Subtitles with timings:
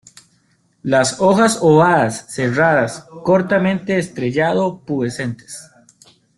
[0.81, 5.69] Las hojas ovadas, serradas, cortamente estrellado-pubescentes.